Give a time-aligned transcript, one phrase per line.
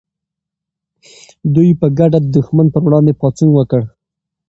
[1.53, 3.81] دوی په ګډه د دښمن پر وړاندې پاڅون وکړ.